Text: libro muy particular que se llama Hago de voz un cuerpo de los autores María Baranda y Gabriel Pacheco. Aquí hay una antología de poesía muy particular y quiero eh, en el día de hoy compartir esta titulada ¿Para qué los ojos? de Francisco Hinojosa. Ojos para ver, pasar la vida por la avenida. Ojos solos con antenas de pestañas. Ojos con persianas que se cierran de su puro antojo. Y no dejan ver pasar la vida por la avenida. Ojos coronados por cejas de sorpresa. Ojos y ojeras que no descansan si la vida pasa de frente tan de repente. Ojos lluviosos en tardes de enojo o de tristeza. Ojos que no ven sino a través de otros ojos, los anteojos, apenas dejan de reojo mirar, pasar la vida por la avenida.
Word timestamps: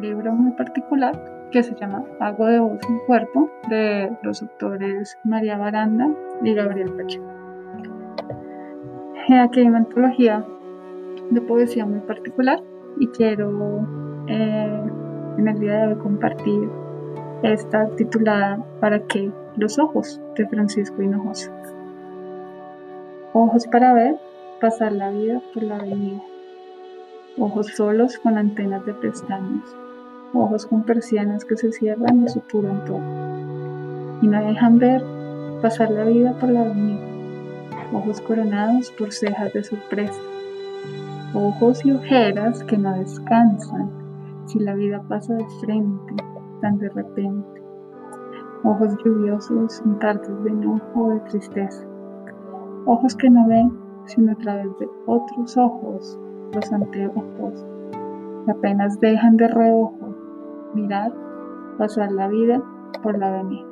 libro 0.00 0.32
muy 0.32 0.52
particular 0.52 1.48
que 1.50 1.62
se 1.62 1.74
llama 1.74 2.04
Hago 2.20 2.46
de 2.46 2.60
voz 2.60 2.80
un 2.88 2.98
cuerpo 3.06 3.50
de 3.68 4.10
los 4.22 4.42
autores 4.42 5.18
María 5.24 5.56
Baranda 5.56 6.08
y 6.42 6.54
Gabriel 6.54 6.92
Pacheco. 6.92 7.26
Aquí 9.30 9.60
hay 9.60 9.66
una 9.66 9.78
antología 9.78 10.44
de 11.30 11.40
poesía 11.42 11.84
muy 11.84 12.00
particular 12.00 12.62
y 12.98 13.06
quiero 13.08 13.86
eh, 14.26 14.82
en 15.36 15.48
el 15.48 15.58
día 15.60 15.74
de 15.80 15.86
hoy 15.88 15.98
compartir 15.98 16.68
esta 17.42 17.88
titulada 17.96 18.64
¿Para 18.80 19.00
qué 19.00 19.30
los 19.56 19.78
ojos? 19.78 20.20
de 20.36 20.46
Francisco 20.48 21.02
Hinojosa. 21.02 21.52
Ojos 23.34 23.66
para 23.66 23.92
ver, 23.92 24.16
pasar 24.60 24.92
la 24.92 25.10
vida 25.10 25.42
por 25.52 25.62
la 25.62 25.76
avenida. 25.76 26.22
Ojos 27.40 27.68
solos 27.76 28.18
con 28.18 28.36
antenas 28.36 28.84
de 28.84 28.94
pestañas. 28.94 29.76
Ojos 30.34 30.66
con 30.66 30.82
persianas 30.82 31.44
que 31.44 31.56
se 31.56 31.70
cierran 31.70 32.24
de 32.24 32.30
su 32.30 32.40
puro 32.40 32.68
antojo. 32.68 33.00
Y 34.22 34.26
no 34.26 34.44
dejan 34.44 34.78
ver 34.80 35.04
pasar 35.62 35.90
la 35.92 36.04
vida 36.04 36.32
por 36.40 36.50
la 36.50 36.62
avenida. 36.62 37.06
Ojos 37.92 38.20
coronados 38.20 38.90
por 38.90 39.12
cejas 39.12 39.52
de 39.52 39.62
sorpresa. 39.62 40.20
Ojos 41.32 41.84
y 41.84 41.92
ojeras 41.92 42.64
que 42.64 42.76
no 42.76 42.92
descansan 42.98 43.88
si 44.46 44.58
la 44.58 44.74
vida 44.74 45.00
pasa 45.08 45.34
de 45.34 45.46
frente 45.60 46.16
tan 46.60 46.78
de 46.78 46.88
repente. 46.88 47.62
Ojos 48.64 48.96
lluviosos 49.04 49.80
en 49.84 49.98
tardes 50.00 50.42
de 50.42 50.50
enojo 50.50 51.04
o 51.04 51.10
de 51.10 51.20
tristeza. 51.20 51.86
Ojos 52.84 53.14
que 53.14 53.30
no 53.30 53.46
ven 53.46 53.70
sino 54.06 54.32
a 54.32 54.36
través 54.36 54.76
de 54.78 54.88
otros 55.06 55.56
ojos, 55.56 56.18
los 56.52 56.72
anteojos, 56.72 57.66
apenas 58.48 59.00
dejan 59.00 59.36
de 59.36 59.48
reojo 59.48 60.14
mirar, 60.74 61.12
pasar 61.78 62.12
la 62.12 62.28
vida 62.28 62.62
por 63.02 63.18
la 63.18 63.28
avenida. 63.28 63.66